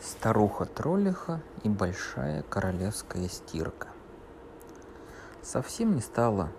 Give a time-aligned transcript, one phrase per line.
[0.00, 3.88] Старуха-троллиха и большая королевская стирка.
[5.42, 6.50] Совсем не стало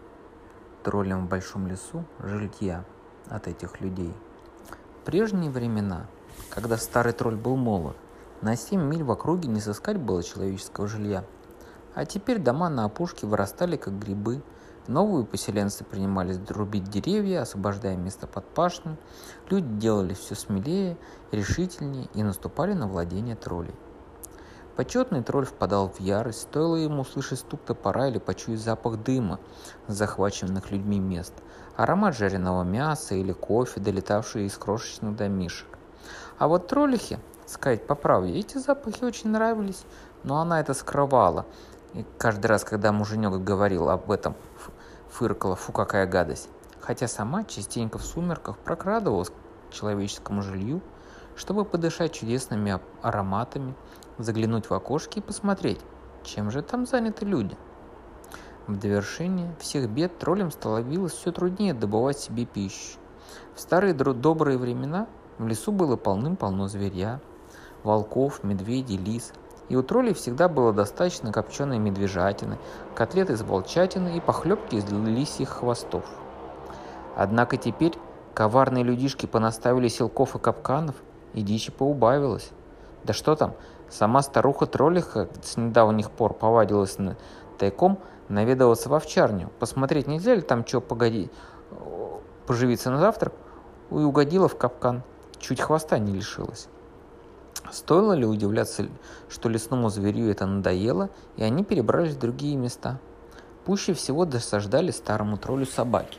[0.83, 2.83] троллям в большом лесу жилья
[3.29, 4.13] от этих людей.
[5.02, 6.05] В прежние времена,
[6.49, 7.96] когда старый тролль был молод,
[8.42, 11.24] на 7 миль в округе не сыскать было человеческого жилья.
[11.96, 14.42] А теперь дома на опушке вырастали как грибы–
[14.87, 18.98] Новые поселенцы принимались друбить деревья, освобождая место под пашню.
[19.49, 20.98] Люди делали все смелее,
[21.31, 23.75] решительнее и наступали на владение троллей.
[24.79, 29.41] Почетный тролль впадал в ярость, стоило ему услышать стук топора или почуять запах дыма
[29.87, 31.34] с захваченных людьми мест,
[31.75, 35.67] аромат жареного мяса или кофе, долетавший из крошечных домишек.
[36.37, 39.84] А вот троллихе, сказать по правде, эти запахи очень нравились,
[40.23, 41.45] но она это скрывала.
[41.93, 44.35] И каждый раз, когда муженек говорил об этом,
[45.09, 46.49] фыркала, фу, какая гадость.
[46.79, 50.81] Хотя сама частенько в сумерках прокрадывалась к человеческому жилью,
[51.35, 53.73] чтобы подышать чудесными ароматами,
[54.17, 55.79] заглянуть в окошки и посмотреть,
[56.23, 57.57] чем же там заняты люди.
[58.67, 62.99] В довершение всех бед троллям становилось все труднее добывать себе пищу.
[63.55, 65.08] В старые добрые времена
[65.40, 67.20] в лесу было полным-полно зверя,
[67.84, 69.34] волков, медведей, лис–
[69.70, 72.58] и у троллей всегда было достаточно копченой медвежатины,
[72.95, 76.03] котлет из волчатины и похлебки из лисьих хвостов.
[77.16, 77.94] Однако теперь
[78.34, 80.95] коварные людишки понаставили силков и капканов,
[81.34, 82.50] и дичи поубавилось.
[83.03, 83.53] Да что там,
[83.89, 87.16] сама старуха-троллиха с недавних пор повадилась на
[87.58, 91.30] тайком наведываться в овчарню, посмотреть, нельзя ли там что погоди,
[92.45, 93.33] поживиться на завтрак,
[93.92, 95.04] и угодила в капкан,
[95.39, 96.67] чуть хвоста не лишилась.
[97.72, 98.88] Стоило ли удивляться,
[99.30, 103.00] что лесному зверю это надоело, и они перебрались в другие места?
[103.66, 106.17] Пуще всего досаждали старому троллю собаки.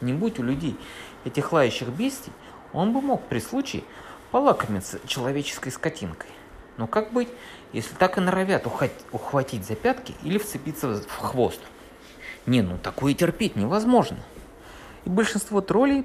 [0.00, 0.76] Не будь у людей
[1.24, 2.32] этих лающих бестий,
[2.72, 3.84] он бы мог при случае
[4.30, 6.30] полакомиться человеческой скотинкой.
[6.76, 7.28] Но как быть,
[7.72, 8.66] если так и норовят
[9.12, 11.60] ухватить за пятки или вцепиться в хвост?
[12.46, 14.18] Не, ну такое терпеть невозможно.
[15.04, 16.04] И большинство троллей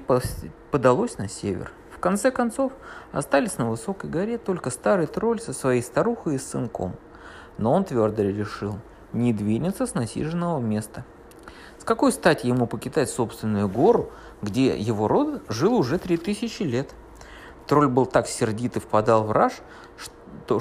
[0.70, 2.72] подалось на север– конце концов,
[3.12, 6.94] остались на высокой горе только старый тролль со своей старухой и сынком.
[7.58, 8.76] Но он твердо решил
[9.12, 11.04] не двинется с насиженного места.
[11.78, 14.10] С какой стати ему покидать собственную гору,
[14.42, 16.90] где его род жил уже три тысячи лет?
[17.66, 19.54] Тролль был так сердит и впадал в раж,
[19.96, 20.60] что,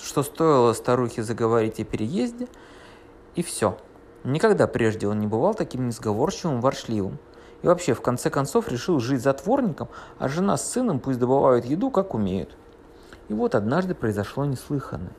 [0.00, 2.48] что стоило старухе заговорить о переезде,
[3.34, 3.78] и все.
[4.24, 7.18] Никогда прежде он не бывал таким несговорчивым, воршливым.
[7.62, 11.90] И вообще, в конце концов, решил жить затворником, а жена с сыном пусть добывают еду,
[11.90, 12.50] как умеют.
[13.28, 15.12] И вот однажды произошло неслыханное.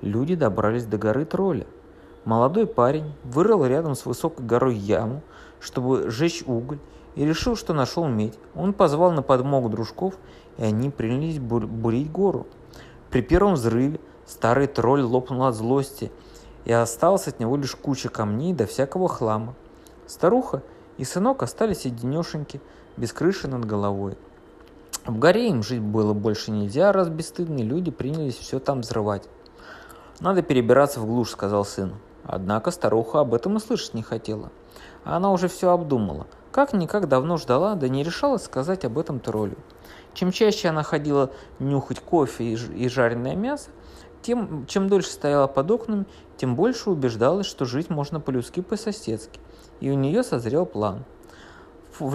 [0.00, 1.66] Люди добрались до горы Тролля.
[2.24, 5.22] Молодой парень вырыл рядом с высокой горой яму,
[5.60, 6.78] чтобы сжечь уголь,
[7.14, 8.36] и решил, что нашел медь.
[8.56, 10.14] Он позвал на подмогу дружков,
[10.58, 12.48] и они принялись бур- бурить гору.
[13.10, 16.10] При первом взрыве старый тролль лопнул от злости,
[16.64, 19.54] и осталась от него лишь куча камней до всякого хлама.
[20.06, 20.62] Старуха–
[20.98, 22.60] и сынок остались одинешеньки,
[22.96, 24.16] без крыши над головой.
[25.06, 29.28] В горе им жить было больше нельзя, раз бесстыдные люди принялись все там взрывать.
[30.20, 31.94] «Надо перебираться в глушь»,— сказал сын.
[32.24, 34.50] Однако старуха об этом и слышать не хотела.
[35.04, 36.26] Она уже все обдумала.
[36.52, 39.56] Как-никак давно ждала, да не решалась сказать об этом троллю.
[40.14, 43.70] Чем чаще она ходила нюхать кофе и жареное мясо,
[44.24, 49.38] тем, чем дольше стояла под окнами, тем больше убеждалась, что жить можно по-людски по-соседски
[49.80, 51.04] и у нее созрел план.
[52.00, 52.10] У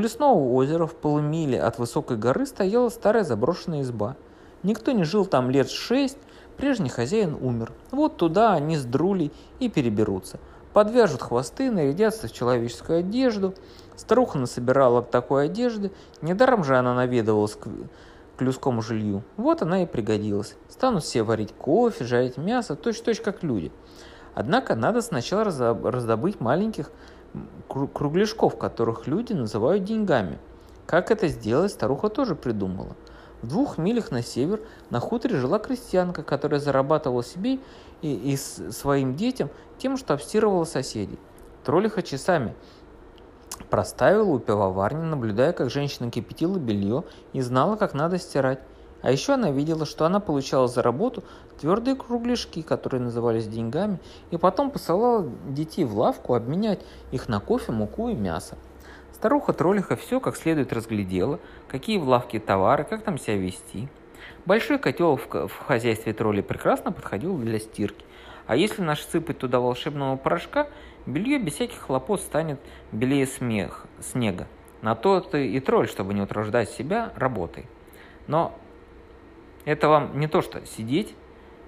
[0.00, 4.16] лесного озера в полумиле от высокой горы стояла старая заброшенная изба.
[4.62, 6.18] Никто не жил там лет шесть,
[6.56, 7.72] прежний хозяин умер.
[7.90, 10.40] Вот туда они с Друлей и переберутся.
[10.72, 13.54] Подвяжут хвосты, нарядятся в человеческую одежду.
[13.96, 17.68] Старуха насобирала такой одежды, недаром же она наведывалась к,
[18.36, 19.22] к людскому жилью.
[19.36, 20.56] Вот она и пригодилась.
[20.68, 23.70] Станут все варить кофе, жарить мясо, точь-точь как люди–
[24.34, 26.90] Однако надо сначала раздобыть маленьких
[27.68, 30.38] кругляшков, которых люди называют деньгами.
[30.86, 32.96] Как это сделать, старуха тоже придумала.
[33.42, 37.58] В двух милях на север на хуторе жила крестьянка, которая зарабатывала себе
[38.02, 41.18] и, и своим детям тем, что обстирывала соседей.
[41.64, 42.54] Троллиха часами
[43.70, 48.60] проставила у пивоварни, наблюдая, как женщина кипятила белье и знала, как надо стирать.
[49.02, 51.24] А еще она видела, что она получала за работу
[51.60, 53.98] твердые кругляшки, которые назывались деньгами,
[54.30, 56.80] и потом посылала детей в лавку обменять
[57.12, 58.56] их на кофе, муку и мясо.
[59.12, 63.88] Старуха-троллиха все как следует разглядела, какие в лавке товары, как там себя вести.
[64.46, 68.04] Большой котел в, в хозяйстве тролли прекрасно подходил для стирки.
[68.46, 70.68] А если насыпать туда волшебного порошка,
[71.06, 72.60] белье без всяких хлопот станет
[72.92, 74.46] белее смех, снега.
[74.82, 77.66] На то ты и тролль, чтобы не утруждать себя работой.
[78.26, 78.58] Но
[79.64, 81.14] Это вам не то что сидеть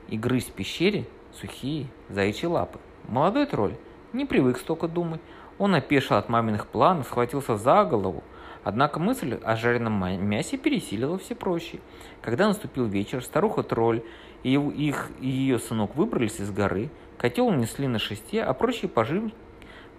[0.09, 2.79] и грызть в пещере сухие заячьи лапы.
[3.09, 3.77] Молодой тролль
[4.13, 5.21] не привык столько думать.
[5.59, 8.23] Он опешил от маминых планов, схватился за голову.
[8.65, 9.95] Однако мысль о жареном
[10.29, 11.81] мясе пересилила все прочие.
[12.21, 14.03] Когда наступил вечер, старуха-тролль
[14.43, 19.31] и их и ее сынок выбрались из горы, котел несли на шесте, а прочие пожи...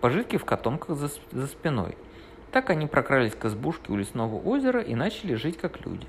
[0.02, 1.98] пожитки в котомках за, за спиной.
[2.52, 6.08] Так они прокрались к избушке у лесного озера и начали жить как люди.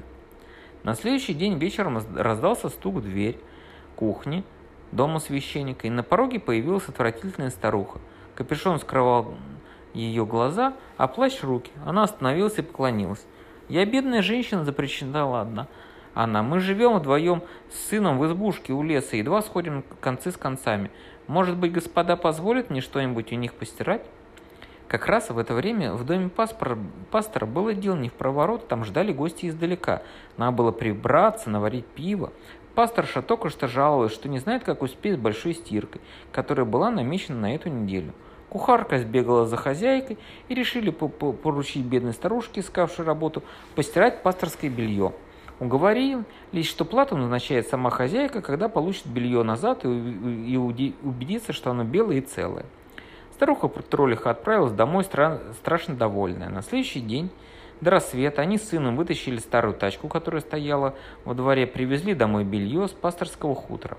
[0.84, 3.38] На следующий день вечером раздался стук в дверь
[3.96, 4.44] кухни
[4.92, 7.98] дома священника, и на пороге появилась отвратительная старуха.
[8.34, 9.34] Капюшон скрывал
[9.92, 11.72] ее глаза, а плащ руки.
[11.84, 13.24] Она остановилась и поклонилась.
[13.68, 15.66] «Я бедная женщина»,— запричитала одна.
[16.18, 20.90] Она, мы живем вдвоем с сыном в избушке у леса, едва сходим концы с концами.
[21.28, 24.04] Может быть, господа позволят мне что-нибудь у них постирать?
[24.88, 26.76] Как раз в это время в доме паспора,
[27.12, 30.02] пастора было дело не в проворот, там ждали гости издалека.
[30.36, 32.32] Надо было прибраться, наварить пиво.
[32.74, 36.00] Пасторша только что жаловалась, что не знает, как успеть с большой стиркой,
[36.32, 38.12] которая была намечена на эту неделю.
[38.48, 40.18] Кухарка сбегала за хозяйкой
[40.48, 43.44] и решили поручить бедной старушке, искавшей работу,
[43.76, 45.12] постирать пасторское белье.
[45.60, 49.88] Уговорили лишь, что плату назначает сама хозяйка, когда получит белье назад и,
[50.56, 52.64] убедится, что оно белое и целое.
[53.32, 56.48] Старуха троллиха отправилась домой стра- страшно довольная.
[56.48, 57.30] На следующий день
[57.80, 60.94] до рассвета они с сыном вытащили старую тачку, которая стояла
[61.24, 63.96] во дворе, привезли домой белье с пасторского хутора.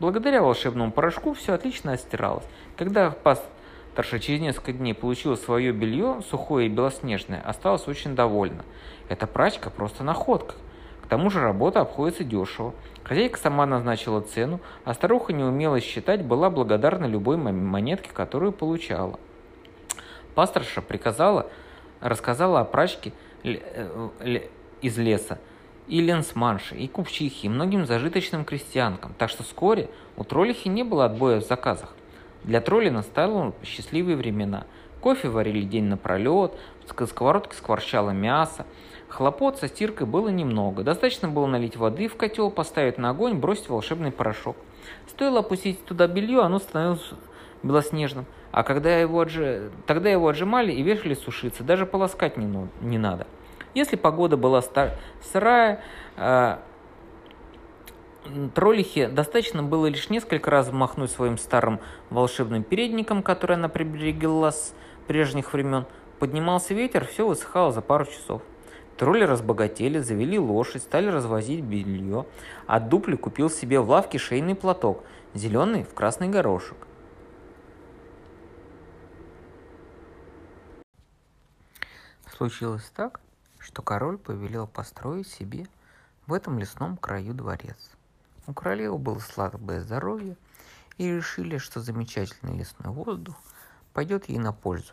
[0.00, 2.44] Благодаря волшебному порошку все отлично отстиралось.
[2.76, 8.64] Когда пасторша через несколько дней получила свое белье, сухое и белоснежное, осталась очень довольна.
[9.08, 10.54] Эта прачка просто находка.
[11.02, 12.72] К тому же работа обходится дешево.
[13.04, 19.18] Хозяйка сама назначила цену, а старуха не умела считать, была благодарна любой монетке, которую получала.
[20.34, 21.50] Пасторша приказала,
[22.00, 23.12] рассказала о прачке
[23.44, 24.08] э,
[24.80, 25.38] из леса,
[25.88, 31.04] и ленсманше, и купчихе, и многим зажиточным крестьянкам, так что вскоре у троллихи не было
[31.04, 31.94] отбоя в заказах.
[32.44, 34.64] Для тролли настали счастливые времена.
[35.00, 36.52] Кофе варили день напролет,
[36.86, 38.66] в сковородке скворчало мясо,
[39.12, 40.82] Хлопот со стиркой было немного.
[40.82, 44.56] Достаточно было налить воды в котел, поставить на огонь, бросить волшебный порошок.
[45.06, 47.10] Стоило опустить туда белье, оно становилось
[47.62, 48.24] белоснежным.
[48.52, 49.68] А когда его отж...
[49.86, 52.68] тогда его отжимали и вешали сушиться, даже полоскать не, ну...
[52.80, 53.26] не надо.
[53.74, 54.92] Если погода была стар...
[55.20, 55.82] сырая,
[56.16, 56.56] э...
[58.54, 64.74] Троллихе достаточно было лишь несколько раз махнуть своим старым волшебным передником, который она приберегла с
[65.06, 65.84] прежних времен.
[66.18, 68.40] Поднимался ветер, все высыхало за пару часов.
[68.96, 72.26] Тролли разбогатели, завели лошадь, стали развозить белье,
[72.66, 75.04] а Дупли купил себе в лавке шейный платок,
[75.34, 76.76] зеленый в красный горошек.
[82.36, 83.20] Случилось так,
[83.58, 85.66] что король повелел построить себе
[86.26, 87.90] в этом лесном краю дворец.
[88.46, 90.36] У королевы было слабое здоровье,
[90.98, 93.36] и решили, что замечательный лесной воздух
[93.92, 94.92] пойдет ей на пользу.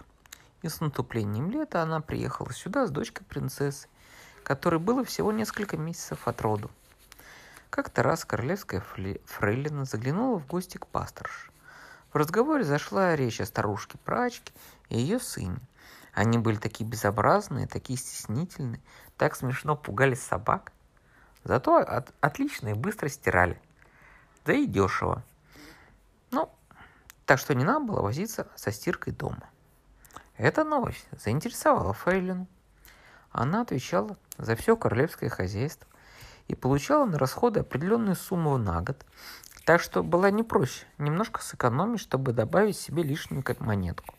[0.61, 3.88] И с наступлением лета она приехала сюда с дочкой принцессы,
[4.44, 6.69] которой было всего несколько месяцев от роду.
[7.69, 8.83] Как-то раз королевская
[9.25, 11.51] фрейлина заглянула в гости к пасторше.
[12.11, 14.51] В разговоре зашла речь о старушке-прачке
[14.89, 15.59] и ее сыне.
[16.13, 18.81] Они были такие безобразные, такие стеснительные,
[19.17, 20.71] так смешно пугали собак.
[21.44, 23.61] Зато от, отлично и быстро стирали.
[24.44, 25.23] Да и дешево.
[26.31, 26.51] Ну,
[27.25, 29.49] так что не надо было возиться со стиркой дома.
[30.39, 32.47] Эта новость заинтересовала Фрейлину.
[33.29, 35.85] Она отвечала за все королевское хозяйство
[36.47, 39.05] и получала на расходы определенную сумму на год,
[39.65, 44.15] так что было не проще немножко сэкономить, чтобы добавить себе лишнюю монетку.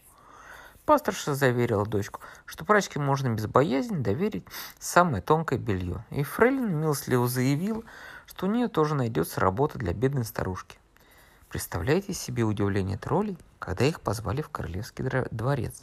[0.85, 4.45] Пасторша заверила дочку, что прачке можно без боязни доверить
[4.79, 7.83] самое тонкое белье, и Фрейлин милостливо заявила,
[8.27, 10.77] что у нее тоже найдется работа для бедной старушки.
[11.49, 15.83] Представляете себе удивление троллей, когда их позвали в королевский дворец.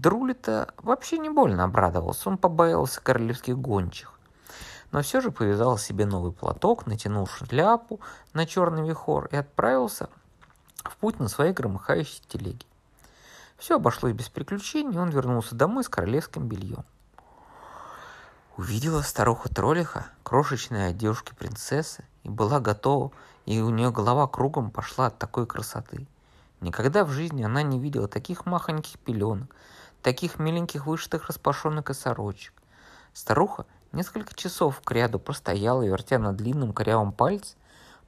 [0.00, 4.14] Друли-то вообще не больно обрадовался, он побоялся королевских гончих.
[4.92, 8.00] Но все же повязал себе новый платок, натянул шляпу
[8.32, 10.08] на черный вихор и отправился
[10.84, 12.64] в путь на своей громыхающей телеге.
[13.58, 16.86] Все обошлось без приключений, он вернулся домой с королевским бельем.
[18.56, 23.12] Увидела старуха троллиха крошечной одежки принцессы и была готова,
[23.44, 26.06] и у нее голова кругом пошла от такой красоты.
[26.62, 29.54] Никогда в жизни она не видела таких махоньких пеленок,
[30.02, 32.54] таких миленьких вышитых распашонок и сорочек.
[33.12, 37.56] Старуха несколько часов к ряду простояла, вертя на длинном корявом пальце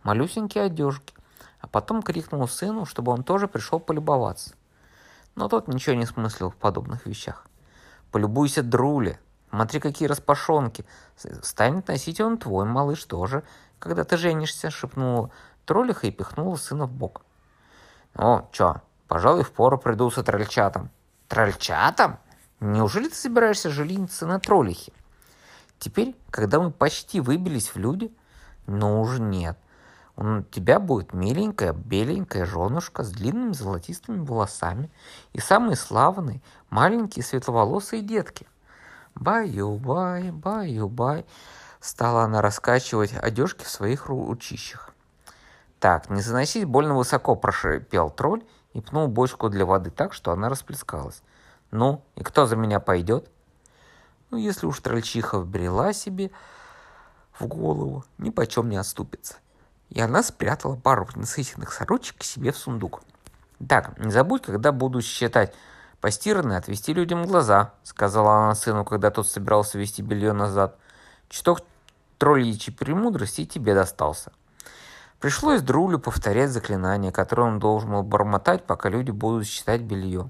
[0.03, 1.15] малюсенькие одежки,
[1.61, 4.55] а потом крикнула сыну, чтобы он тоже пришел полюбоваться.
[5.35, 7.47] Но тот ничего не смыслил в подобных вещах.
[8.11, 9.19] «Полюбуйся, Друли!»—
[9.53, 10.87] Смотри, какие распашонки.
[11.43, 13.43] Станет носить он твой малыш тоже,
[13.79, 15.31] когда ты женишься, шепнула
[15.67, 17.21] троллиха и пихнула сына в бок.
[18.15, 18.77] О, чё,
[19.09, 20.91] пожалуй, впору приду с трольчатом.
[21.33, 22.19] Трольчатом?
[22.61, 24.93] Неужели ты собираешься жениться на троллихе?
[25.79, 28.15] Теперь, когда мы почти выбились в люди,
[28.67, 29.57] ну уже нет.
[30.19, 34.91] У тебя будет миленькая, беленькая женушка с длинными золотистыми волосами
[35.33, 38.47] и самые славные, маленькие светловолосые детки.
[39.15, 41.25] Баю-бай, баю-бай,
[41.81, 44.91] стала она раскачивать одежки в своих ручищах.
[45.81, 48.45] Так, не заносить больно высоко, прошипел тролль
[48.75, 51.23] и пнул бочку для воды так, что она расплескалась.
[51.71, 53.31] Ну, и кто за меня пойдет?
[54.31, 56.31] Ну, если уж трольчиха вбрела себе
[57.39, 59.37] в голову, ни почем не отступится.
[59.91, 63.03] И она спрятала пару насыщенных сорочек себе в сундук.
[63.69, 65.55] Так, не забудь, когда буду считать
[66.01, 70.79] постиранные, отвести людям глаза, сказала она сыну, когда тот собирался вести белье назад.
[71.29, 71.61] Чуток
[72.19, 74.33] тролличьей премудрости тебе достался.
[75.23, 80.29] Пришлось Друлю повторять заклинание, которое он должен был бормотать, пока люди будут считать белье.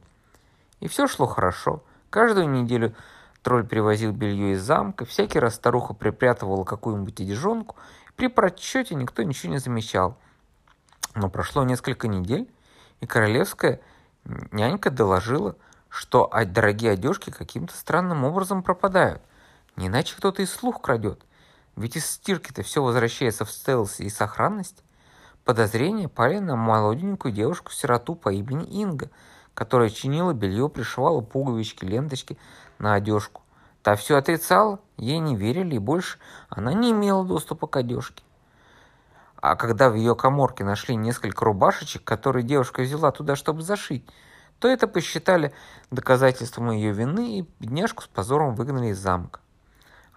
[0.81, 1.83] И все шло хорошо.
[2.11, 2.95] Каждую неделю
[3.41, 7.77] тролль привозил белье из замка, всякий раз старуха припрятывала какую-нибудь одежонку,
[8.17, 10.19] при прочете никто ничего не замечал.
[11.15, 12.53] Но прошло несколько недель,
[13.01, 13.81] и королевская
[14.51, 15.57] нянька доложила,
[15.89, 19.23] что дорогие одежки каким-то странным образом пропадают.
[19.77, 21.25] Не иначе кто-то из слух крадет.
[21.76, 24.85] Ведь из стирки-то все возвращается в стелсе и сохранность.
[25.45, 29.11] Подозрения пали на молоденькую девушку-сироту по имени Инга,
[29.55, 32.38] которая чинила белье, пришивала пуговички, ленточки
[32.79, 33.43] на одежку.
[33.83, 38.23] Та все отрицала, ей не верили, и больше она не имела доступа к одежке.
[39.37, 44.09] А когда в ее коморке нашли несколько рубашечек, которые девушка взяла туда, чтобы зашить,
[44.61, 45.52] то это посчитали
[45.91, 49.41] доказательством ее вины, и бедняжку с позором выгнали из замка.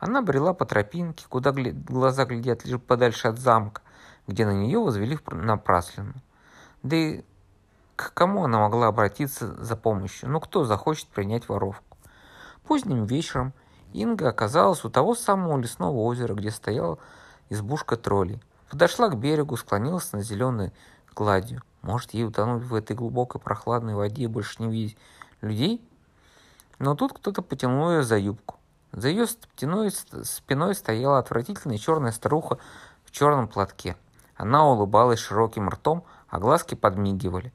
[0.06, 3.82] Она брела по тропинке, куда глаза глядят лишь подальше от замка,
[4.28, 6.14] где на нее возвели напраслину.
[6.84, 7.24] Да и
[7.96, 10.30] к кому она могла обратиться за помощью?
[10.30, 11.98] Ну кто захочет принять воровку?
[12.68, 13.52] Поздним вечером
[13.94, 17.00] Инга оказалась у того самого лесного озера, где стояла
[17.50, 18.40] избушка троллей.
[18.70, 20.72] Подошла к берегу, склонилась над зеленой
[21.16, 21.64] гладью.
[21.82, 24.98] Может, ей утонуть в этой глубокой прохладной воде и больше не видеть
[25.42, 25.84] людей?
[26.78, 28.60] Но тут кто-то потянул ее за юбку.
[28.96, 29.92] За ее спиной,
[30.24, 32.60] спиной стояла отвратительная черная старуха
[33.04, 33.98] в черном платке.
[34.38, 37.52] Она улыбалась широким ртом, а глазки подмигивали.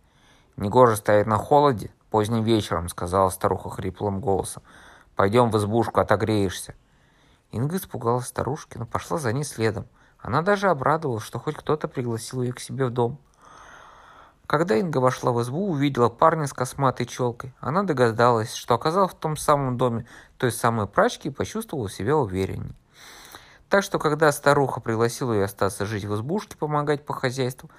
[0.59, 4.63] «Негоже стоять на холоде поздним вечером»,— сказала старуха хриплым голосом.
[5.17, 6.75] «Пойдем в избушку, отогреешься».
[7.53, 9.87] Инга испугалась старушки, но пошла за ней следом.
[10.19, 13.19] Она даже обрадовалась, что хоть кто-то пригласил ее к себе в дом.
[14.51, 17.55] Когда Инга вошла в избу, увидела парня с косматой челкой.
[17.61, 20.07] Она догадалась, что оказалась в том самом доме
[20.39, 22.75] той самой прачки и почувствовала себя уверенней.
[23.69, 27.71] Так что, когда старуха пригласила ее остаться жить в избушке, помогать по хозяйству,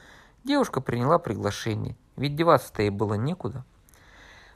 [0.46, 3.66] девушка приняла приглашение, ведь деваться-то ей было некуда.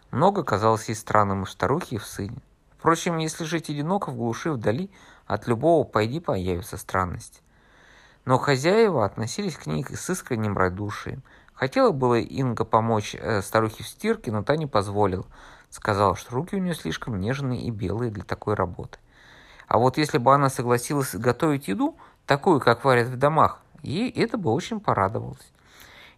[0.10, 2.38] Много казалось ей странным и в старухе, и в сыне.
[2.78, 4.90] Впрочем, если жить одиноко в глуши вдали,
[5.28, 7.42] от любого пойди появятся странности.
[8.24, 11.22] Но хозяева относились к ней с искренним радушием–
[11.56, 15.26] Хотела было Инга помочь э, старухе в стирке, но та не позволила.
[15.70, 19.00] Сказала, что руки у нее слишком нежные и белые для такой работы.
[19.68, 24.38] А вот если бы она согласилась готовить еду, такую, как варят в домах, ей это
[24.38, 25.52] бы очень порадовалось.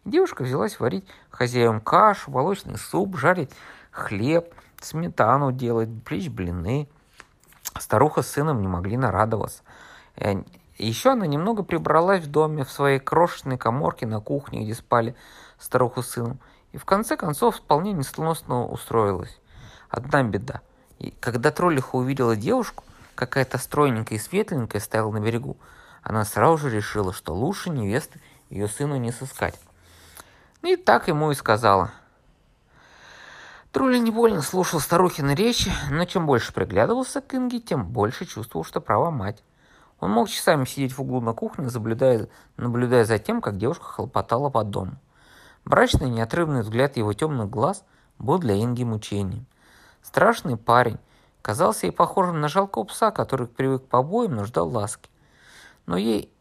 [0.05, 3.51] Девушка взялась варить хозяевам кашу, молочный суп, жарить
[3.91, 6.89] хлеб, сметану делать, плечь блины.
[7.79, 9.61] Старуха с сыном не могли нарадоваться.
[10.77, 15.15] Еще она немного прибралась в доме, в своей крошечной коморке на кухне, где спали
[15.59, 16.39] старуху с сыном,
[16.71, 19.39] и в конце концов вполне несносно устроилась.
[19.89, 20.61] Одна беда.
[20.99, 22.83] И когда троллиха увидела девушку,
[23.15, 25.57] какая-то стройненькая и светленькая стояла на берегу,
[26.03, 29.59] она сразу же решила, что лучше невесты ее сыну не сыскать.
[30.61, 31.91] И так ему и сказала.
[33.71, 38.63] Тролли не больно слушал старухины речи, но чем больше приглядывался к Инге, тем больше чувствовал,
[38.63, 39.43] что права мать.
[39.99, 44.49] Он мог часами сидеть в углу на кухне, наблюдая, наблюдая за тем, как девушка хлопотала
[44.49, 44.97] по дому.
[45.65, 47.83] Брачный неотрывный взгляд его темных глаз
[48.19, 49.45] был для Инги мучением.
[50.03, 50.99] Страшный парень
[51.41, 55.09] казался ей похожим на жалкого пса, который привык к побоям, но ждал ласки.
[55.87, 56.31] Но ей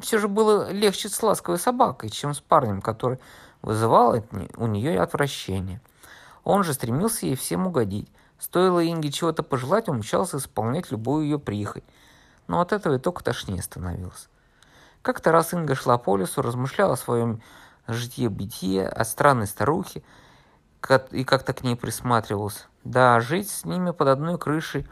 [0.00, 3.18] все же было легче с ласковой собакой, чем с парнем, который
[3.60, 4.24] вызывал
[4.56, 5.80] у нее отвращение.
[6.44, 8.10] Он же стремился ей всем угодить.
[8.38, 11.84] Стоило Инге чего-то пожелать, он мчался исполнять любую ее прихоть–
[12.46, 14.28] но от этого и только тошнее становилось.
[15.02, 17.42] Как-то раз Инга шла по лесу, размышляла о своем
[17.88, 20.02] житье-бытие, о странной старухе,
[21.10, 22.66] и как-то к ней присматривалась.
[22.84, 24.86] Да, жить с ними под одной крышей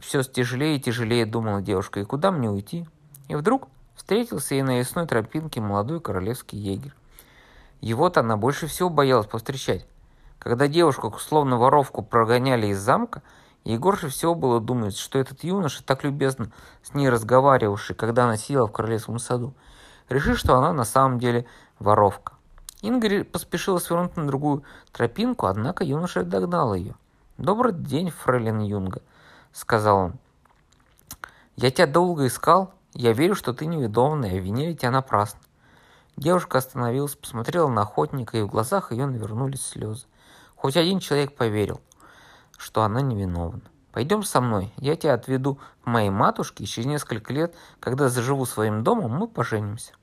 [0.00, 2.86] Все тяжелее и тяжелее думала девушка, и куда мне уйти?
[3.28, 6.94] И вдруг встретился ей на лесной тропинке молодой королевский егерь.
[7.80, 9.86] Его-то она больше всего боялась повстречать.
[10.38, 13.22] Когда девушку, словно воровку, прогоняли из замка,
[13.66, 18.68] ей всего было думать, что этот юноша, так любезно с ней разговаривавший, когда она сидела
[18.68, 19.54] в королевском саду,
[20.08, 21.46] решит, что она на самом деле
[21.80, 22.34] воровка.
[22.80, 26.94] Инга поспешила свернуть на другую тропинку, однако юноша догнал ее.
[27.38, 29.02] «Добрый день, фрейлин Юнга»,—
[29.52, 30.12] сказал он.
[31.56, 32.72] «Я тебя долго искал.
[32.94, 35.40] Я верю, что ты неведомная, винили тебя напрасно».
[36.16, 40.06] Девушка остановилась, посмотрела на охотника, и в глазах ее навернулись слезы.
[40.54, 41.80] Хоть один человек поверил,
[42.58, 43.62] что она невиновна.
[43.92, 48.44] Пойдем со мной, я тебя отведу к моей матушке, и через несколько лет, когда заживу
[48.44, 49.94] своим домом, мы поженимся.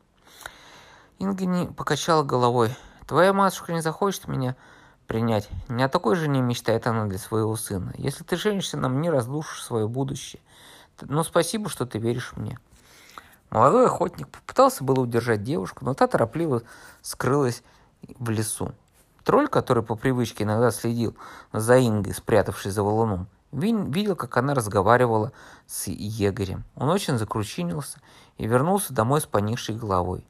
[1.20, 2.76] Инга не покачала головой.
[3.08, 4.56] Твоя матушка не захочет меня
[5.06, 5.48] принять.
[5.70, 7.94] Не о такой жене мечтает она для своего сына.
[7.98, 10.42] Если ты женишься на мне, разрушишь свое будущее.
[11.02, 12.58] Но спасибо, что ты веришь мне.
[13.50, 16.64] Молодой охотник попытался было удержать девушку, но та торопливо
[17.04, 17.62] скрылась
[18.18, 18.74] в лесу.
[19.24, 21.16] Тролль, который по привычке иногда следил
[21.52, 25.32] за Ингой, спрятавшись за валуном, видел, как она разговаривала
[25.66, 26.64] с егорем.
[26.76, 28.00] Он очень закручинился
[28.38, 30.26] и вернулся домой с поникшей головой.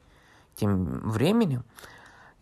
[0.56, 1.64] Тем временем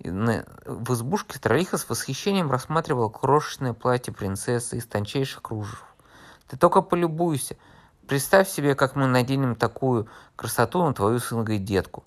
[0.03, 5.85] в избушке Тролиха с восхищением рассматривала крошечное платье принцессы из тончайших кружев.
[6.47, 7.55] «Ты только полюбуйся.
[8.07, 12.03] Представь себе, как мы наденем такую красоту на твою сынку и детку».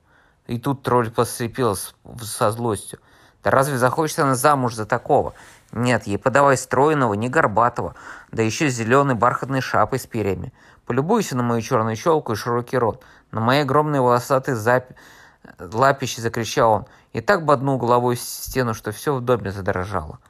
[0.46, 1.76] И тут тролль посрепел
[2.20, 2.98] со злостью.
[3.44, 5.34] «Да разве захочет она замуж за такого?
[5.70, 7.94] Нет, ей подавай стройного, не горбатого,
[8.32, 10.52] да еще с зеленой бархатной шапой с перьями.
[10.86, 14.86] Полюбуйся на мою черную челку и широкий рот, на мои огромные волосатые зап...
[15.58, 20.20] лапищи, закричал он, и так боднул головой в стену, что все в доме задрожало.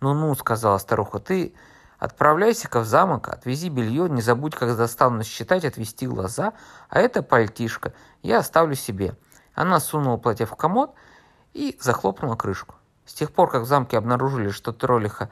[0.00, 1.54] «Ну-ну»,— сказала старуха,— «ты
[1.98, 6.52] отправляйся-ка в замок, отвези белье, не забудь, как достану считать, отвести глаза,
[6.90, 9.16] а это пальтишко я оставлю себе».
[9.54, 10.94] Она сунула платье в комод
[11.54, 12.74] и захлопнула крышку.
[13.04, 15.30] С тех пор, как в замке обнаружили, что троллиха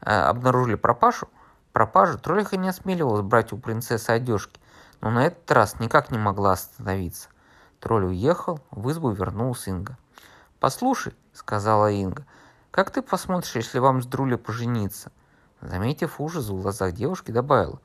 [0.00, 1.28] э, обнаружили пропажу,
[1.72, 4.60] пропажу, троллиха не осмеливалась брать у принцессы одежки,
[5.00, 7.28] но на этот раз никак не могла остановиться.
[7.80, 9.96] Тролль уехал, в избу вернулся Инга.
[10.58, 12.24] «Послушай»,— сказала Инга,—
[12.70, 15.12] «как ты посмотришь, если вам с Друля пожениться?»
[15.60, 17.80] Заметив ужас в глазах девушки, добавила,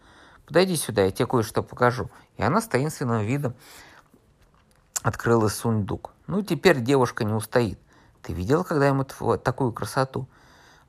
[0.45, 2.09] «Подойди сюда, я тебе кое-что покажу».
[2.37, 3.55] И она с таинственным видом
[5.03, 6.11] открыла сундук.
[6.27, 7.79] Ну, теперь девушка не устоит.
[8.21, 10.27] Ты видел когда ему такую красоту?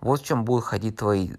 [0.00, 1.32] Вот в чем будут ходить твои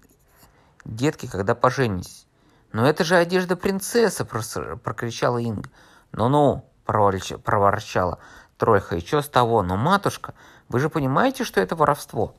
[0.84, 2.26] детки, когда поженитесь.
[2.72, 4.24] «Но это же одежда принцессы!»–
[4.84, 5.70] прокричала Инга.
[6.12, 8.18] «Ну-ну!»– проворчала
[8.58, 9.62] Тройха, и что с того?
[9.62, 10.34] Но, матушка,
[10.68, 12.34] вы же понимаете, что это воровство?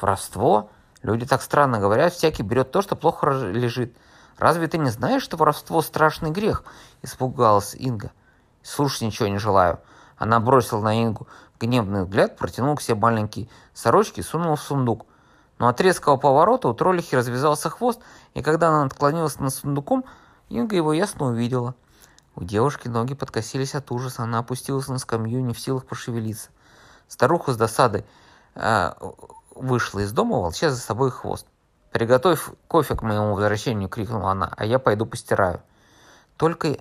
[0.00, 0.70] Воровство?
[1.02, 3.96] Люди так странно говорят, всякий берет то, что плохо лежит.
[4.36, 6.64] Разве ты не знаешь, что воровство страшный грех?
[7.02, 8.12] Испугалась Инга.
[8.62, 9.80] Слушать ничего не желаю.
[10.16, 11.28] Она бросила на Ингу
[11.60, 15.06] гневный взгляд, протянула к себе маленькие сорочки и сунула в сундук.
[15.58, 18.00] Но от резкого поворота у троллихи развязался хвост,
[18.34, 20.04] и когда она отклонилась над сундуком,
[20.48, 21.74] Инга его ясно увидела–
[22.38, 26.50] у девушки ноги подкосились от ужаса, она опустилась на скамью, не в силах пошевелиться.
[27.08, 28.04] Старуха с досадой
[28.54, 28.92] э,
[29.56, 31.48] вышла из дома, волча за собой хвост.
[31.90, 35.62] «Приготовь кофе к моему возвращению!»— крикнула она, «а я пойду постираю».
[36.36, 36.78] Только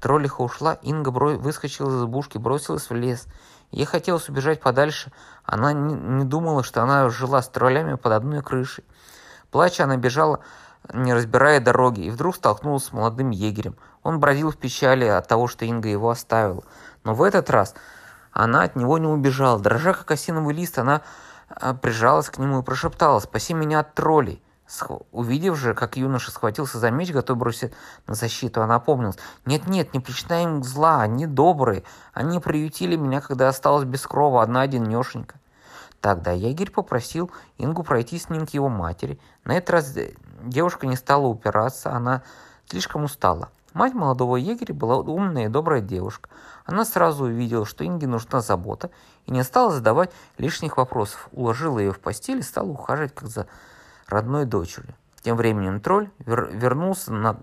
[0.00, 1.36] троллиха ушла, Инга бро...
[1.36, 3.26] выскочила из избушки, бросилась в лес.
[3.70, 5.12] Ей хотелось убежать подальше.
[5.44, 8.84] Она не, думала, что она жила с троллями под одной крышей.
[9.50, 10.40] Плача, она бежала
[10.92, 13.76] не разбирая дороги, и вдруг столкнулась с молодым егерем.
[14.02, 16.62] Он бродил в печали от того, что Инга его оставила.
[17.04, 17.74] Но в этот раз
[18.32, 19.58] она от него не убежала.
[19.58, 21.02] Дрожа как осиновый лист, она
[21.48, 24.42] а, прижалась к нему и прошептала «Спаси меня от троллей».
[25.12, 27.72] Увидев же, как юноша схватился за меч, готов бросить
[28.06, 29.16] на защиту, она опомнилась.
[29.44, 31.84] «Нет-нет, не причиняй им зла, они добрые.
[32.12, 35.36] Они приютили меня, когда осталась без крова, одна-одинешенька».
[36.00, 39.18] Тогда егерь попросил Ингу пройти с ним к его матери.
[39.44, 39.94] На этот раз
[40.42, 42.22] девушка не стала упираться, она
[42.68, 43.50] слишком устала.
[43.72, 46.30] Мать молодого егеря была умная и добрая девушка.
[46.64, 48.90] Она сразу увидела, что Инге нужна забота,
[49.26, 51.28] и не стала задавать лишних вопросов.
[51.32, 53.46] Уложила ее в постель и стала ухаживать, как за
[54.08, 54.94] родной дочерью.
[55.22, 57.38] Тем временем тролль вер вернулся на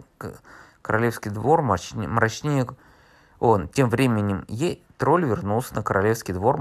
[0.82, 2.68] королевский двор мрачнее, мрачнее
[3.40, 3.68] он.
[3.68, 6.58] Тем временем ей тролль вернулся на королевский двор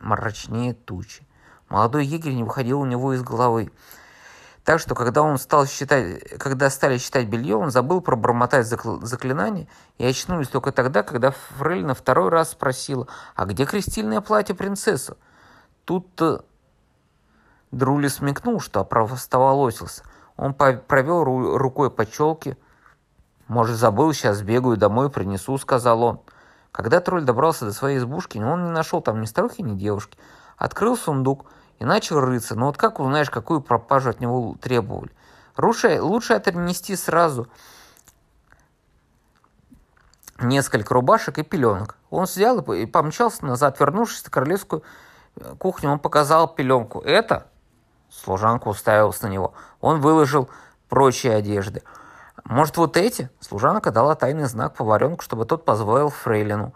[0.00, 1.26] мрачнее тучи.
[1.68, 3.70] Молодой егерь не выходил у него из головы.
[4.64, 9.66] Так что, когда он стал считать, когда стали считать белье, он забыл пробормотать заклинание
[9.98, 15.16] и очнулись только тогда, когда Фрейлина второй раз спросила, а где крестильное платье принцессы?
[15.84, 16.44] Тут-то
[17.72, 20.04] Друли смекнул, что опростоволосился.
[20.36, 22.56] Он провел рукой по челке
[23.48, 26.20] «Может, забыл, сейчас сбегаю домой, принесу»,— сказал он.
[26.70, 30.16] Когда тролль добрался до своей избушки, он не нашел там ни старухи, ни девушки.
[30.56, 31.44] Открыл сундук
[31.78, 32.54] и начал рыться.
[32.54, 35.10] Но вот как узнаешь, какую пропажу от него требовали?
[35.58, 37.46] Лучше, лучше отнести сразу
[40.38, 41.98] несколько рубашек и пеленок.
[42.08, 44.82] Он взял и помчался назад, вернувшись на королевскую
[45.36, 47.00] э, кухню, он показал пеленку.
[47.00, 47.48] Это?
[48.12, 49.54] Служанка уставилась на него.
[49.80, 50.50] Он выложил
[50.88, 51.82] прочие одежды.
[52.44, 53.30] Может, вот эти?
[53.40, 56.74] Служанка дала тайный знак поваренку, чтобы тот позволил фрейлину.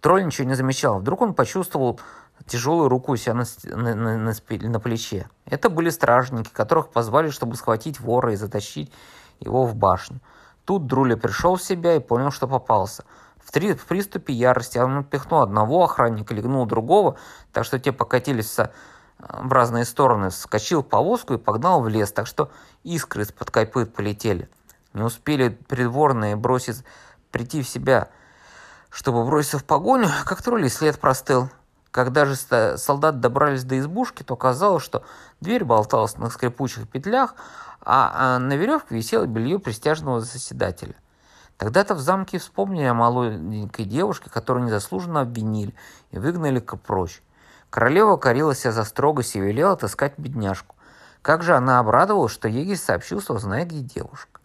[0.00, 0.98] Тролль ничего не замечал.
[0.98, 2.00] Вдруг он почувствовал
[2.46, 5.28] тяжелую руку у себя на, на, на, на, на плече.
[5.44, 8.90] Это были стражники, которых позвали, чтобы схватить вора и затащить
[9.40, 10.20] его в башню.
[10.64, 13.04] Тут Друля пришел в себя и понял, что попался.
[13.36, 17.16] В, три, в приступе ярости он пихнул одного охранника, легнул другого,
[17.52, 18.50] так что те покатились
[19.28, 22.50] в разные стороны, вскочил в повозку и погнал в лес, так что
[22.82, 24.48] искры из-под копыт полетели.
[24.92, 26.84] Не успели придворные бросить,
[27.30, 28.08] прийти в себя,
[28.90, 31.48] чтобы броситься в погоню, как тролли след простыл.
[31.90, 35.04] Когда же солдаты добрались до избушки, то оказалось, что
[35.40, 37.34] дверь болталась на скрипучих петлях,
[37.80, 40.94] а, а на веревке висело белье пристяжного заседателя.
[41.56, 45.74] Тогда-то в замке вспомнили о молоденькой девушке, которую незаслуженно обвинили
[46.10, 47.22] и выгнали прочь.
[47.70, 50.74] Королева корила себя за строгость и велела таскать бедняжку.
[51.22, 54.40] Как же она обрадовалась, что егерь сообщил, что знает, где девушка.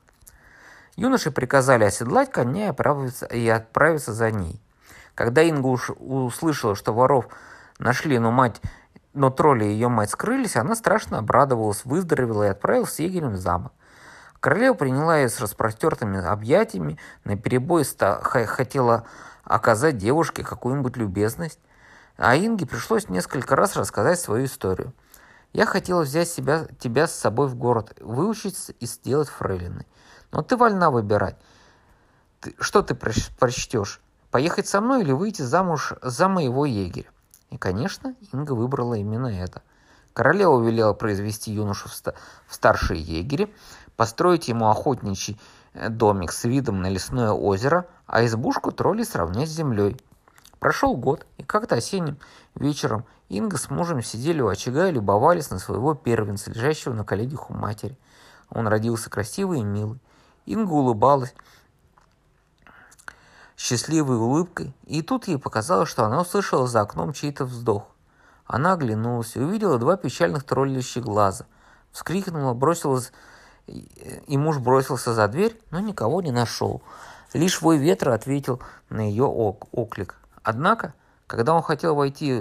[0.95, 4.61] Юноши приказали оседлать коня и отправиться, и отправиться за ней.
[5.15, 7.27] Когда Инга услышала, что воров
[7.79, 8.61] нашли, но мать,
[9.13, 13.38] но тролли и ее мать скрылись, она страшно обрадовалась, выздоровела и отправилась с егерем в
[13.38, 13.71] замок.
[14.39, 17.83] Королева приняла ее с распростертыми объятиями, на перебой
[18.45, 19.05] хотела
[19.43, 21.59] оказать девушке какую-нибудь любезность.
[22.17, 24.93] А Инге пришлось несколько раз рассказать свою историю.
[25.54, 29.88] Я хотела взять себя, тебя с собой в город, выучиться и сделать фрейлиной.
[30.32, 31.38] Но ты вольна выбирать.
[32.41, 34.01] Ты, что ты прочтешь?
[34.32, 37.10] Поехать со мной или выйти замуж за моего егеря?
[37.51, 39.62] И, конечно, Инга выбрала именно это.
[40.13, 42.15] Королева велела произвести юношу в, ста-
[42.47, 43.54] в старшие егери,
[43.95, 45.39] построить ему охотничий
[45.73, 49.97] э, домик с видом на лесное озеро, а избушку тролли сравнять с землей.
[50.65, 52.17] Прошел год, и как-то осенним
[52.56, 57.51] вечером Инга с мужем сидели у очага и любовались на своего первенца, лежащего на коленях
[57.51, 57.99] у матери.
[58.49, 59.99] Он родился красивый и милый.
[60.47, 61.36] Инга улыбалась
[63.56, 67.86] счастливой улыбкой, и тут ей показалось, что она услышала за окном чей-то вздох.
[68.47, 71.45] Она оглянулась и увидела два печальных троллящих глаза.
[71.91, 73.12] Вскрикнула, бросилась,
[73.67, 76.82] и муж бросился за дверь, но никого не нашел.
[77.34, 80.15] Лишь вой ветра ответил на ее оклик.
[80.45, 80.93] Однако,
[81.25, 82.39] когда он хотел войти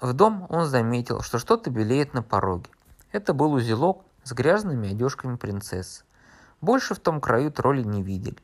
[0.00, 2.70] в дом, он заметил, что что-то белеет на пороге.
[3.12, 6.02] Это был узелок с грязными одежками принцессы.
[6.62, 8.38] Больше в том краю тролли не видели.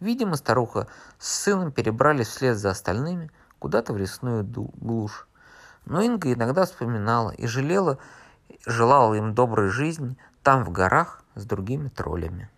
[0.00, 0.86] Видимо, старуха
[1.18, 5.28] с сыном перебрались вслед за остальными куда-то в лесную глушь.
[5.84, 7.98] Но Инга иногда вспоминала и жалела,
[8.64, 12.48] желала им доброй жизни там, в горах, с другими троллями.